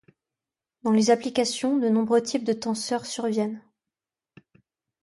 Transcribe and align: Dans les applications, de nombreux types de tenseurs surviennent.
Dans 0.81 0.89
les 0.93 1.11
applications, 1.11 1.77
de 1.77 1.87
nombreux 1.87 2.23
types 2.23 2.43
de 2.43 2.53
tenseurs 2.53 3.05
surviennent. 3.05 3.61